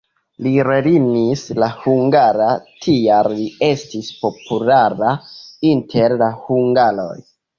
[0.43, 5.13] Li lernis la hungaran, tial li estis populara
[5.73, 7.15] inter la hungaroj.